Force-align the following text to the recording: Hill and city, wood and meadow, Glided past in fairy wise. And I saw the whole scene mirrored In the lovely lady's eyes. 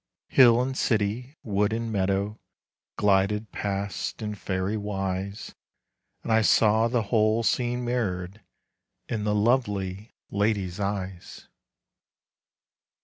Hill 0.29 0.59
and 0.59 0.75
city, 0.75 1.37
wood 1.43 1.71
and 1.71 1.91
meadow, 1.91 2.39
Glided 2.97 3.51
past 3.51 4.19
in 4.23 4.33
fairy 4.33 4.75
wise. 4.75 5.53
And 6.23 6.31
I 6.31 6.41
saw 6.41 6.87
the 6.87 7.03
whole 7.03 7.43
scene 7.43 7.85
mirrored 7.85 8.41
In 9.07 9.25
the 9.25 9.35
lovely 9.35 10.15
lady's 10.31 10.79
eyes. 10.79 11.47